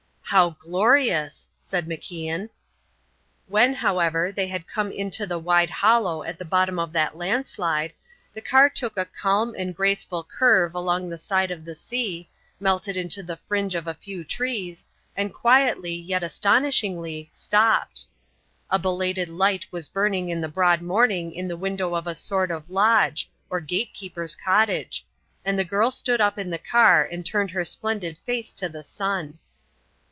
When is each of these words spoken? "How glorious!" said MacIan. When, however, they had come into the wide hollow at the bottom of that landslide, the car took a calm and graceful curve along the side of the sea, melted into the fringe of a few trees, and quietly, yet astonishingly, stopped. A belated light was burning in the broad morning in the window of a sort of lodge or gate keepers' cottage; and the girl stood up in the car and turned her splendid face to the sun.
"How 0.23 0.51
glorious!" 0.51 1.49
said 1.59 1.87
MacIan. 1.89 2.47
When, 3.47 3.73
however, 3.73 4.31
they 4.31 4.47
had 4.47 4.65
come 4.65 4.89
into 4.89 5.27
the 5.27 5.37
wide 5.37 5.69
hollow 5.69 6.23
at 6.23 6.39
the 6.39 6.45
bottom 6.45 6.79
of 6.79 6.93
that 6.93 7.17
landslide, 7.17 7.91
the 8.31 8.39
car 8.39 8.69
took 8.69 8.95
a 8.97 9.03
calm 9.03 9.53
and 9.57 9.75
graceful 9.75 10.23
curve 10.23 10.73
along 10.73 11.09
the 11.09 11.17
side 11.17 11.51
of 11.51 11.65
the 11.65 11.75
sea, 11.75 12.29
melted 12.61 12.95
into 12.95 13.21
the 13.21 13.35
fringe 13.35 13.75
of 13.75 13.87
a 13.87 13.93
few 13.93 14.23
trees, 14.23 14.85
and 15.17 15.33
quietly, 15.33 15.93
yet 15.93 16.23
astonishingly, 16.23 17.27
stopped. 17.33 18.05
A 18.69 18.79
belated 18.79 19.27
light 19.27 19.67
was 19.69 19.89
burning 19.89 20.29
in 20.29 20.39
the 20.39 20.47
broad 20.47 20.81
morning 20.81 21.33
in 21.35 21.49
the 21.49 21.57
window 21.57 21.93
of 21.93 22.07
a 22.07 22.15
sort 22.15 22.51
of 22.51 22.69
lodge 22.69 23.29
or 23.49 23.59
gate 23.59 23.93
keepers' 23.93 24.37
cottage; 24.37 25.05
and 25.43 25.59
the 25.59 25.65
girl 25.65 25.91
stood 25.91 26.21
up 26.21 26.37
in 26.39 26.51
the 26.51 26.57
car 26.57 27.03
and 27.03 27.25
turned 27.25 27.51
her 27.51 27.65
splendid 27.65 28.17
face 28.19 28.53
to 28.53 28.69
the 28.69 28.81
sun. 28.81 29.37